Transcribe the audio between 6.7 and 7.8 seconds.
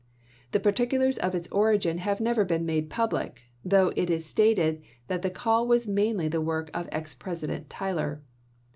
of ex President